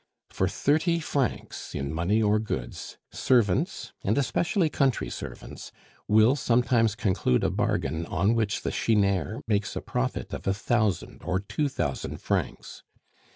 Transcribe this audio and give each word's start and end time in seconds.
For 0.31 0.47
thirty 0.47 0.99
francs 0.99 1.75
in 1.75 1.93
money 1.93 2.23
or 2.23 2.39
goods, 2.39 2.97
servants, 3.11 3.93
and 4.03 4.17
especially 4.17 4.67
country 4.67 5.11
servants, 5.11 5.71
will 6.07 6.35
sometimes 6.35 6.95
conclude 6.95 7.43
a 7.43 7.51
bargain 7.51 8.07
on 8.07 8.33
which 8.33 8.63
the 8.63 8.71
chineur 8.71 9.41
makes 9.45 9.75
a 9.75 9.81
profit 9.81 10.33
of 10.33 10.47
a 10.47 10.55
thousand 10.55 11.21
or 11.23 11.39
two 11.39 11.69
thousand 11.69 12.17
francs. 12.19 12.81